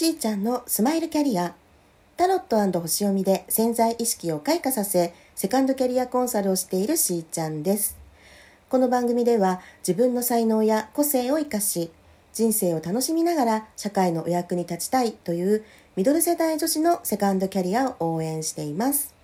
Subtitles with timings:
[0.00, 1.54] しーちゃんのスマイルキャリア。
[2.16, 7.98] タロット星読みで潜在意識を開花させセカンドキャリアコンサルをしているしーちゃんです。
[8.70, 11.90] この番組では自分の才能や個性を生かし
[12.32, 15.64] 人生を楽しみながら社会のお役に立ちたいという
[15.96, 19.14] ミドル世代女子のセカンドキャリアを応援しています、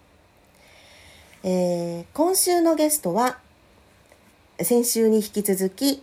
[1.42, 3.38] えー、今週のゲストは
[4.60, 6.02] 先週に引き続き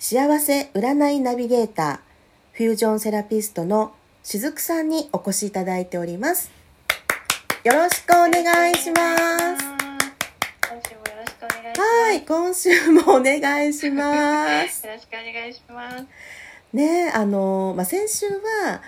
[0.00, 2.11] 幸せ占いナビゲーター
[2.54, 6.52] フュージョンセラピストのしずくさんにお越しいただいております
[7.64, 9.16] よろしくお願いしま
[9.58, 9.72] す
[11.78, 14.12] はい、今週もお願いしま
[14.68, 14.84] す。
[14.86, 16.04] よろしくお願いします。
[16.74, 18.82] ね、あの、まあ、先週は。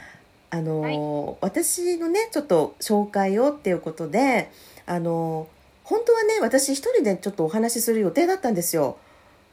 [0.50, 0.98] あの、はい、
[1.40, 4.50] 私のね、ちょっと紹介をっていうことで。
[4.84, 5.48] あの、
[5.84, 8.98] 本当はね、私一人でちょっとお話しする予定だったんですよ。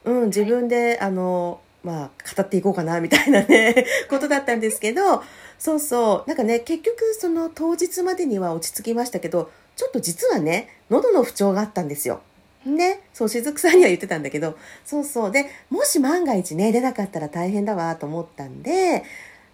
[0.04, 5.22] うん、自分で、はい、あの、まあ、語っていこうかな、みたいなね、 ことだったんですけど、
[5.58, 12.20] そうそう、なんかね、結局、その当日までには落ち着きましたけど、ちょっと実はね、喉の不調があったんですよ。
[12.64, 15.30] ね、そう、しずくさんには言ってたんだけど、そうそう。
[15.32, 19.02] で、もし万が一ね、出なかったら大変だわと思ったんで、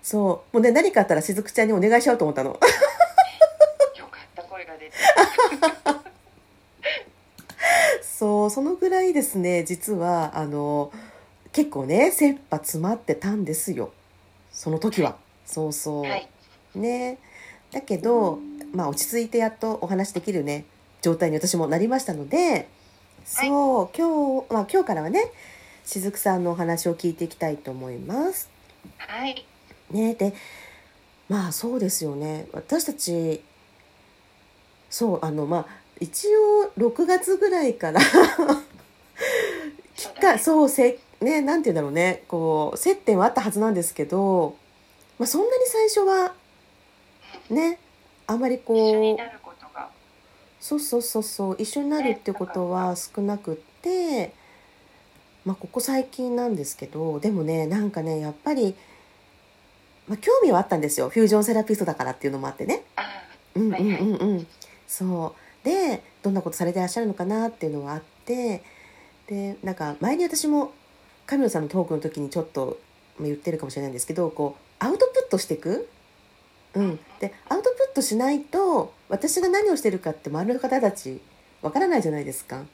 [0.03, 2.51] そう、もうね、何かあったらしずくちゃんにお願いしようと思ったの。
[3.97, 4.93] よかった、声が出て。
[8.03, 10.93] そう、そのぐらいですね、実は、あの、
[11.59, 13.91] 結構ね、切羽詰まってたんですよ。
[14.53, 15.17] その時は。
[15.45, 16.05] そうそう。
[16.05, 16.29] はい、
[16.77, 17.19] ね。
[17.73, 18.39] だけど、
[18.73, 20.67] まあ落ち着いてやっとお話できるね、
[21.03, 22.69] 状態に私もなりましたので、
[23.25, 25.33] そう、はい、今日、まあ、今日からはね、
[25.85, 28.49] しずくさんのお話を聞いていきたいと思います。
[28.97, 29.45] はい。
[29.91, 30.35] ね、で、
[31.29, 32.47] まあそうですよね。
[32.53, 33.43] 私たち、
[34.91, 35.67] そう、あの、まあ、
[35.99, 38.01] 一応6月ぐらいから
[39.97, 44.57] き か、そうせ、ね、なんて言うんだろうね、こう、接点はあったはずなんですけど、
[45.19, 46.35] まあそんなに最初は、
[47.51, 47.79] ね、
[48.27, 49.17] あまりこう、
[50.61, 54.35] そうそうそうそう一緒になるってことは少なくって
[55.45, 58.75] まあここ最近なんですけどでもねなんかねやっぱり、
[60.09, 61.09] まあ、興味はあったんですよ。
[61.09, 62.83] フュージョンセラピストだからっていうのもあってね。
[63.55, 64.47] うんうんうんうん、
[64.87, 65.65] そう。
[65.65, 68.63] でどんなことされてらっしゃるのかなっていうのはあって
[69.27, 70.73] でなんか前に私も
[71.29, 72.81] 神野さんのトークの時にちょっと
[73.21, 75.87] 言ってるかもしれないんですけどこうアウトプットしていく？
[76.75, 81.21] うん、でアウトプットしないと私が何をしてるかって周りの方たち
[81.61, 82.57] わからないじゃないですか。
[82.57, 82.65] は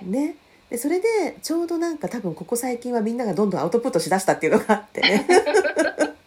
[0.00, 0.36] い、ね。
[0.70, 5.02] でそれでちょうどなんか多分ここ最近はみんながどんどんアウトプットしだしたっていうのがあって。
[5.02, 5.26] ね。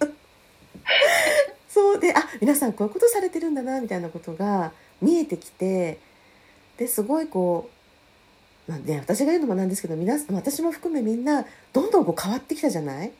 [1.68, 2.00] そう。
[2.00, 4.72] であ皆さんこういうことされてるんだなみたいなことが
[5.02, 5.98] 見えてきて
[6.78, 7.79] ですごいこう、
[8.70, 11.44] まあね、私が言うのもなんですけど皆私も含めみんな
[11.74, 13.12] どんどんこう変わってきたじゃない？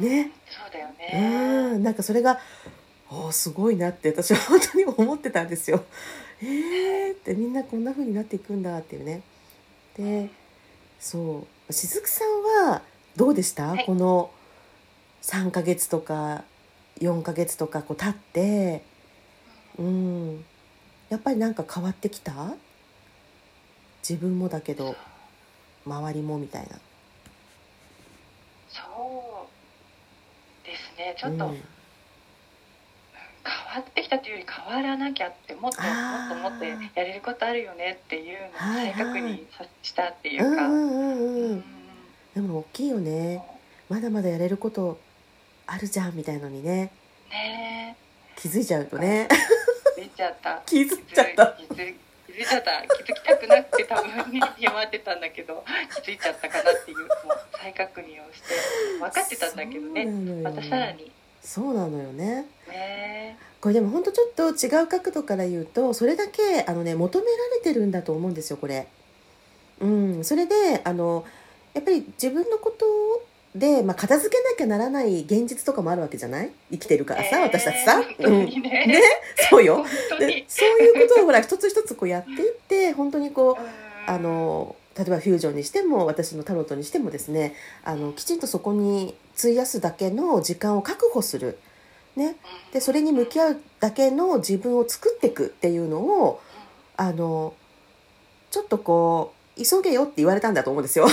[0.00, 1.70] ね、そうだよね。
[1.74, 1.82] うん。
[1.82, 2.40] なんかそれが
[3.10, 5.84] おすごいなって私は本当に思ってたんですよ。
[6.40, 9.20] えーってみんなこんな風になっていくんだっていうね。
[9.98, 10.30] で
[10.98, 11.72] そう。
[11.72, 12.80] しずくさんは
[13.16, 14.30] どうでした、はい、この
[15.22, 16.42] 3ヶ月とか
[17.00, 18.82] 4ヶ月とかこう経って。
[19.78, 20.44] うん。
[21.10, 22.32] やっぱりなんか変わってきた？
[24.06, 24.96] 自分もだけど
[25.86, 26.78] 周りもみたいな。
[28.68, 28.82] そ
[30.62, 31.16] うですね。
[31.18, 31.62] ちょっと、うん。
[33.44, 39.46] 変わってきたというより変わらなきゃってもっともっともっとやれることあるよねっていうのを再確認
[39.82, 41.62] したっていうか、
[42.34, 43.42] でも大きいよね。
[43.88, 44.98] まだまだやれること
[45.66, 46.90] あるじゃんみたいのにね。
[47.30, 47.96] ね。
[48.36, 49.28] 気づいちゃうとね。
[49.96, 50.62] 気づいちゃった。
[50.66, 51.46] 気づいちゃった。
[51.48, 51.90] 気づ
[52.42, 55.64] いちゃった気づきたくなくて多分に決まってたんだけど
[56.02, 57.08] 気づいちゃったかなっていうもう
[57.52, 58.54] 再確認をして
[59.00, 60.06] 分かってたんだけどね。
[60.42, 61.10] またさらに。
[61.42, 62.46] そうなのよね。
[62.68, 63.38] ね。
[63.60, 68.86] これでも本当ちょっと違う角度から言うとそれだけあのね求められてるんだと思うんですよこれ。
[69.80, 71.24] うん、それであの
[71.72, 72.86] やっぱり自分のこと
[73.54, 76.50] で、まあ、片付けなきゃならない現実とかもあるわけじゃない？
[76.72, 78.02] 生きてるからさ、えー、私たちさ？
[78.18, 78.86] うん、ね？
[78.86, 79.02] ね
[79.48, 79.84] そうよ。
[80.18, 87.54] でそういうことをほら一つ一つこうやっていって本当にこうあの例えばフュージョンにしても私のタロットにしてもですね
[87.84, 91.58] あのきちんとそこに費やすだけの時間を確保する、
[92.16, 92.36] ね、
[92.72, 96.40] でそれに向き合うだけの自分を作っていくっていうのを
[96.96, 97.54] あの
[98.50, 101.06] ちょっとこう急げよって言われたんだと思うんですよ。
[101.10, 101.12] ね、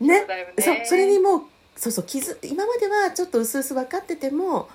[0.00, 0.26] ね、
[0.58, 1.42] そそれにもう
[1.76, 4.68] そうそう気づ今まではちょっと薄々分かってても、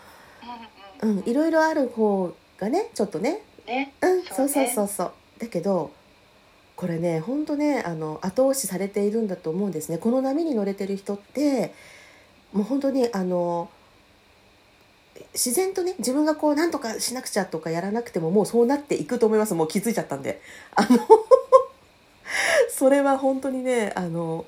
[1.01, 3.41] うん、いろいろある方がねちょっとね。
[3.67, 5.91] ね、うん、そうそうそうそうだけど
[6.75, 9.97] これねほんとねあの後押しされているんだと思うんですね。
[9.97, 11.73] この波に乗れてる人って
[12.53, 13.69] もう本当にあの
[15.33, 19.53] 自然とね自分がこう何とかしなくちゃとかやらなくてももうそうなっていくと思います。
[19.53, 20.41] もう気づいちゃったんで。
[20.75, 20.99] あの
[22.69, 24.45] それは本当にねあの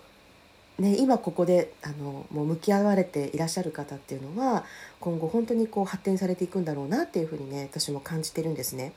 [0.79, 4.65] ね今ここであのもう向き合われていらっしゃる方っていうのは
[4.99, 8.93] 今後本当にこう発展されていくんだろうなっていうふうにね私も感じてるんですね。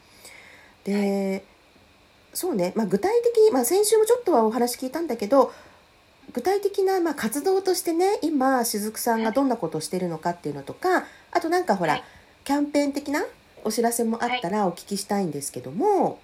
[0.85, 1.45] で
[2.33, 5.53] そうね、まあ、具体的に、まあ、先週もちょっとはお話聞いたんだけど
[6.33, 12.05] 具体的なまあ活動としてね今雫さんがどんなことをしてるのかっていうのとかあとなんかほら、はい。
[12.45, 13.25] キャンペーン的な
[13.65, 16.21] お知らせもあったらお聞きしたいんですけども、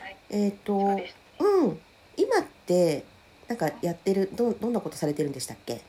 [0.00, 0.16] はい。
[0.30, 1.78] えっ、とそうですうん。
[2.16, 3.04] 今って
[3.50, 5.80] なんかやってるどどんなことされてるんでしたっけ？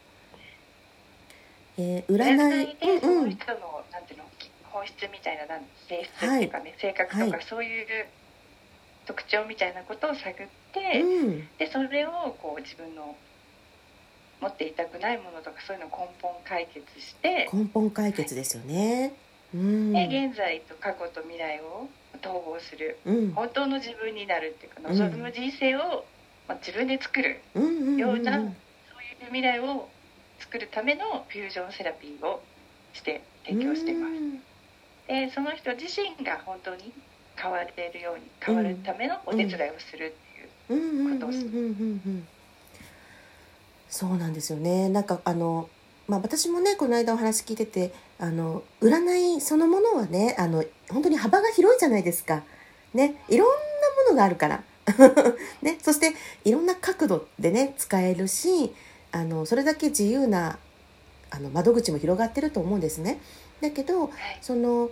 [1.77, 3.29] えー占いでそうんうん。
[3.29, 4.25] の人の、なんていうの？
[4.71, 5.45] 本質みたいな
[5.87, 7.45] 性質っていうかね、性格とか、はい。
[7.47, 7.85] そういう
[9.05, 11.47] 特徴みたいなことを探って、うん。
[11.59, 13.15] でそれをこう自分の
[14.41, 19.13] 持っていたくないものとかそういうのを根本解決して、根本解決ですよね。
[19.53, 19.93] うん。
[19.93, 21.87] で現在と過去と未来を
[22.23, 22.97] 統合する。
[23.05, 23.31] うん。
[23.33, 24.97] 本当の自分になるっていうか、うん。
[24.97, 26.05] その人生を、
[26.51, 27.39] まあ、自分で作る
[27.97, 28.51] ようなそういう
[29.27, 29.87] 未来を
[30.39, 32.43] 作るためのフュージョンセラピーを
[32.93, 34.13] して提供しています。
[35.07, 36.91] でその人自身が本当に
[37.37, 40.13] 変われるように変わるためのお手伝いをする
[40.67, 41.41] っていう、ことをす。
[41.41, 42.23] る
[43.89, 44.89] そうなんですよね。
[44.89, 45.69] なんかあの
[46.07, 52.43] まあ私もねこの間お話聞いててあの占いそのものはねあの本当に幅が広いじゃないですか。
[52.93, 53.53] ねいろんな
[54.03, 54.63] ものがあるから
[55.61, 58.73] ね そしていろんな角度でね使えるし
[59.11, 60.57] あのそれだけ自由な
[61.29, 63.19] あの窓口も広がってると思うんですね。
[63.61, 64.11] だけどはい。
[64.41, 64.89] その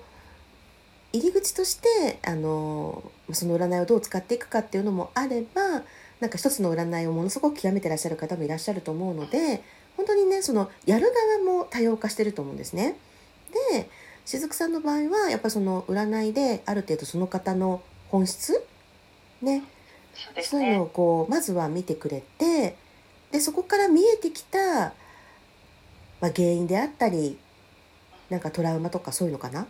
[1.12, 5.84] 入り口としてあのその占いをどう使っていくかっていうのもあれば
[6.20, 9.64] なんか一つの占いをものすごく極めてらっしゃる方もいらっしゃると思うので
[9.98, 11.12] 本当にねそのやる
[11.44, 12.96] 側も多様化してると思うんですね。
[13.72, 13.90] で
[14.26, 18.64] 雫さんの場合はやっぱりその占いである程度その方の本質
[19.42, 19.64] ね
[20.44, 22.76] そういうのねをこうまずは見てくれて
[23.32, 27.38] でそこから見えてきた、まあ、原因であったり
[28.30, 29.68] なんかトラウマとかそういうのかな？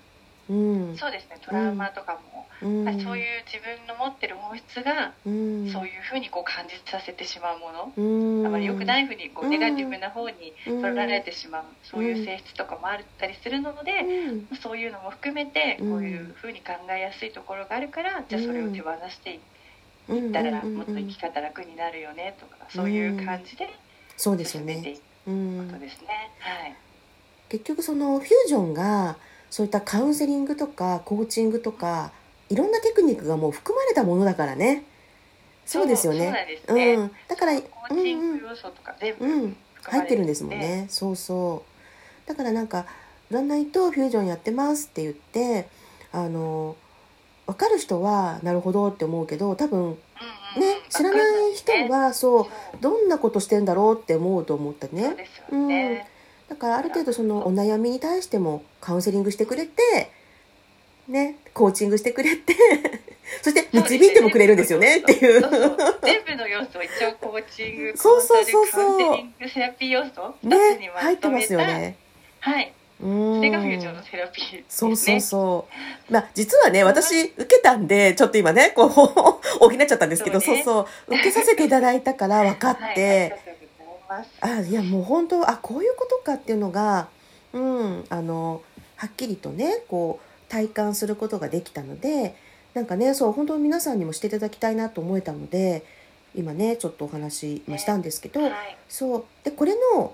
[0.50, 0.98] うん。
[0.98, 1.38] そうですね。
[1.46, 2.84] トラウマとかも、うん。
[2.84, 5.72] まあそういう自分の持ってる本質が、うん。
[5.72, 8.48] そういうふうにこう感じさせてしまうもの、うん。
[8.48, 10.82] あまり良くないふうにこう、うんネガティブな方にうん。
[10.82, 14.58] 取られてしまう、そういう性質とかもあったりするので、うん。
[14.58, 15.90] そういうのも含めてうん。
[15.92, 19.40] こういうふうに考えやすいところがあるから、じゃあそれを手放していっ
[20.10, 23.70] うんたらうんもっと生き方楽になるよねとか、そういう感じで
[24.18, 24.98] そうですよね、
[25.28, 26.08] うん、ことですね。
[26.40, 26.76] はい。
[27.50, 29.18] 結局そのフュージョンが
[29.50, 32.12] そういったカウンセリングとかコーチングとか
[32.50, 34.84] いろんなテクニックがもう含まれたものだからね。
[35.66, 36.60] そうですよね。
[36.68, 40.88] うん、だからコーチング要素とか全部うん入ってるんですもんね。
[40.90, 41.64] そうそ
[42.26, 42.28] う。
[42.28, 42.86] だからなんか
[43.32, 45.68] 占いとフュージョンやってますって言って
[46.12, 46.76] あの
[47.50, 49.98] 分かる人はなるほどって思うけど多分
[50.58, 52.46] ね知らない人はそう
[52.80, 55.04] どんなことしてんだろうって思うと思ったね。
[55.04, 56.08] そうですよね。
[56.48, 60.12] だからある程度そのお悩みに対してもカウンセリングしてくれて
[61.08, 62.56] ねコーチングしてくれて
[63.42, 65.42] そして導いてもくれるんですよねっていう。
[66.04, 69.00] 全部の要素を一応コーチング、そうそうそうそう。
[69.00, 71.96] セリングセラピー要素ねま入ってますよね。
[72.42, 72.74] はい。
[73.02, 74.64] うんそれがフュージョンのセラピーですね。
[74.68, 75.68] そうそうそ
[76.10, 76.14] う。
[76.14, 84.60] まあ、実はね、私、受けたんで、ちょっと今ね、こう、 補っちゃったんですけど、そううそう、受けさせていただいたから分かっはい、て、ありがとうござい。
[84.60, 87.08] あ、いや、もう本当、あ、こういうことかっていうのが、
[87.54, 88.62] うん、あの、
[88.98, 92.36] はっきりとね、こう、体感することができたので、
[92.74, 95.84] なんかね、そう、本当皆さんにもしていただきたいなと思えたので、
[96.36, 98.78] 今ね、ちょっとお話今したんですけど、はい。
[98.90, 99.26] そう。
[99.44, 100.14] で、これの、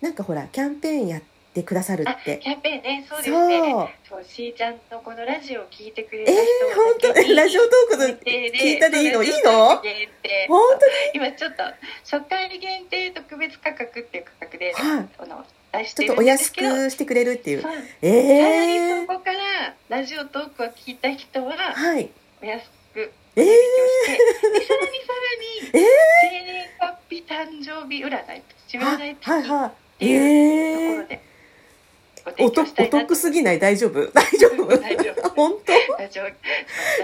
[0.00, 2.38] なんかほら、キャンペーンやってくださるあ、って。
[2.42, 3.98] キャンペーンね、そうですね。
[4.08, 6.42] そう、しーちゃんのこのラジオを聞いてくれえた人ー、
[6.74, 10.46] 本当ラジオトークの聞いたでいいのいいのトーク限定。
[10.48, 10.78] 本
[11.14, 11.62] 今ちょっと
[12.02, 15.08] 初回限定特別価格っていう価格で、はい。
[15.18, 17.58] あの出しちょっとお安くしてくれるっていう。
[17.58, 17.74] えさら
[18.64, 22.10] えにそこからラジオトークを聞いた人ははい。
[22.42, 25.12] お安くええ提供して、でさらにさ
[25.72, 25.88] らに え
[26.30, 29.98] 生年月日誕生日占い知らないはいはい。
[29.98, 31.08] ていうとこええろで。
[31.08, 31.33] ごおと
[32.26, 33.58] お提供したいなと得すぎない？
[33.58, 34.06] 大丈夫？
[34.12, 34.66] 大丈夫？
[34.66, 35.28] 大丈夫。
[35.34, 35.72] 本当？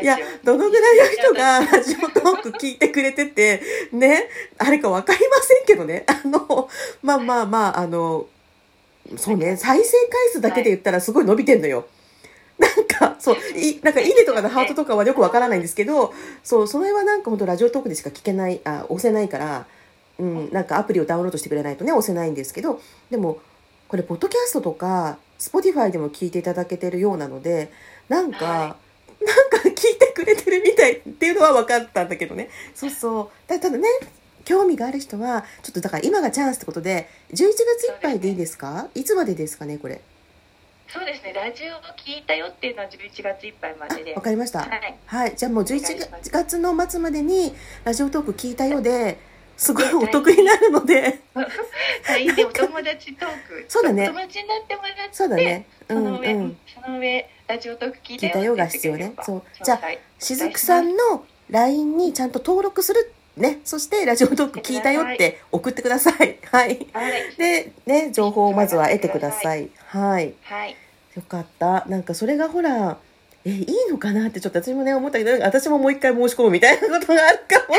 [0.03, 3.61] いやどのぐらいの人がラジオトーク聞いてくれてて
[3.93, 4.29] ね？
[4.59, 6.05] あれか分かりませんけどね。
[6.09, 6.69] あの
[7.03, 8.27] まあまあまああの
[9.17, 11.87] そうね再生回数だけで言ったらすごい伸びてんのよ。
[12.59, 16.13] なんかそういなんか「いいね」とかのハートとかはよくわからないんですけど
[16.45, 19.67] そうそれはなんか本当ラジオトークでしか聞けないあ押せないから、
[20.19, 23.39] うん、なんかアプリをダウンロードしてくれないとね押せないんですけどでも
[23.91, 27.73] これポッドキャストとか Spotify でも聞いていただけてるようなので
[28.09, 28.77] なんか、は
[29.21, 29.25] い。
[29.25, 32.49] なんか聞いてくれてるみたいっていうのは分かったんだけどね。
[32.73, 33.29] そうそう。
[33.49, 33.89] だただね
[34.45, 38.89] 興味がある人はちょっとだから今がチャンスってことで11月いっぱいでいいですか？
[38.95, 40.01] いつまでですかねこれ。
[40.89, 41.33] そうですね。
[41.33, 44.15] ラジオを聞いたよっていうのは11月いっぱいまでで。
[44.15, 44.61] わかりました。
[44.61, 44.99] はい。
[45.07, 45.89] はい、じゃあもうお願いしま
[46.23, 46.31] す。
[46.31, 47.53] 11月の末までに
[47.85, 49.19] ラジオトーク聞いたようで
[49.61, 51.21] すごいお得になるので。
[52.09, 59.81] LINE でお友達トークそうだね友達になってもらってそうだねう、んうんその上ラジオトーク聞いたよ聞いたよが必要ねそうじゃあ
[60.19, 70.77] しずくさんの LINE にちゃんと登録するねそしてラジオトーク聞いたよって送ってくださいはいはいでね情報をまずは得てくださいはいはい
[71.15, 72.99] よかったなんかそれがほら
[73.45, 77.75] えいいのかなってちょっと私もね思ったけど私ももう一回申し込むみたいなことがあるかも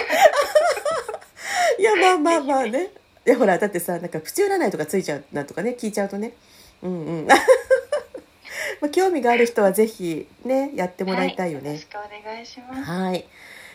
[2.00, 2.90] やまあまあまあね。
[3.26, 6.34] いやほらだってさなんかプチ占いとかついちゃうなんとかね聞いちゃうとね。
[6.82, 7.28] うんうん。
[8.82, 11.70] まあ興味がある人はぜひねやってもらいたいよね。
[11.70, 12.82] はよろしくお願いします。
[12.84, 13.26] はい。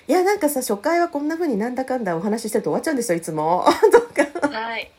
[0.08, 3.64] いやなんかさ初回はこんな風になんだかんだお話ししてると終わっちゃうんですよいつも。
[4.56, 4.90] はい。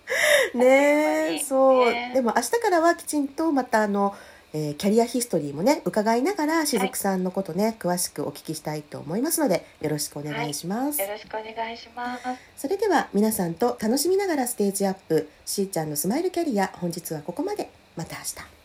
[0.53, 4.15] ねそう、ねでも明日からはきちんとまたあの、
[4.53, 12.23] えーキャリアヒストリーもね伺いながらしずくさんのことね、詳しくお聞きしたいと思いますのでよろしくお願いします、よろしくお願いします。
[12.55, 17.69] それでは皆さんと楽しみながらステージアップしーちゃんのスマイルキャリア本日はここまで。
[17.97, 18.56] また明日